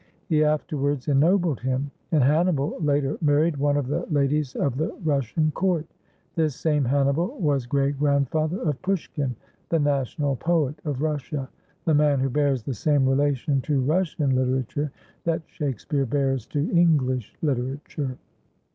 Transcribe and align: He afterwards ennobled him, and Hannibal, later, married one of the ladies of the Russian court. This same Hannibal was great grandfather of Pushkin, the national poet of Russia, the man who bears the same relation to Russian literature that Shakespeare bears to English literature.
He 0.29 0.43
afterwards 0.43 1.07
ennobled 1.07 1.59
him, 1.59 1.91
and 2.11 2.23
Hannibal, 2.23 2.75
later, 2.81 3.19
married 3.21 3.55
one 3.57 3.77
of 3.77 3.85
the 3.85 4.03
ladies 4.07 4.55
of 4.55 4.75
the 4.75 4.91
Russian 5.03 5.51
court. 5.51 5.85
This 6.33 6.55
same 6.55 6.83
Hannibal 6.85 7.37
was 7.39 7.67
great 7.67 7.99
grandfather 7.99 8.57
of 8.63 8.81
Pushkin, 8.81 9.35
the 9.69 9.77
national 9.77 10.37
poet 10.37 10.79
of 10.85 11.03
Russia, 11.03 11.47
the 11.85 11.93
man 11.93 12.19
who 12.19 12.31
bears 12.31 12.63
the 12.63 12.73
same 12.73 13.07
relation 13.07 13.61
to 13.61 13.79
Russian 13.81 14.31
literature 14.31 14.91
that 15.25 15.43
Shakespeare 15.45 16.07
bears 16.07 16.47
to 16.47 16.67
English 16.71 17.35
literature. 17.43 18.17